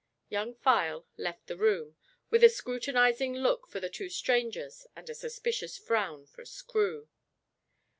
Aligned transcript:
Young 0.29 0.55
File 0.55 1.05
left 1.15 1.45
the 1.45 1.55
room, 1.55 1.95
with 2.31 2.43
a 2.43 2.49
scrutinizing 2.49 3.35
look 3.35 3.67
for 3.67 3.79
the 3.79 3.87
two 3.87 4.09
strangers 4.09 4.87
and 4.95 5.07
a 5.11 5.13
suspicious 5.13 5.77
frown 5.77 6.25
for 6.25 6.43
Screw. 6.43 7.07